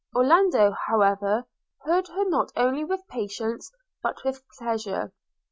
[0.15, 1.45] Orlando, however,
[1.83, 5.13] heard her not only with patience but with pleasure.